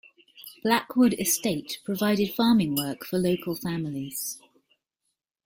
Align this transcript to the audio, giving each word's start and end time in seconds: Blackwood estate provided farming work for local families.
Blackwood 0.63 1.13
estate 1.19 1.77
provided 1.85 2.33
farming 2.33 2.73
work 2.75 3.05
for 3.05 3.19
local 3.19 3.53
families. 3.55 4.39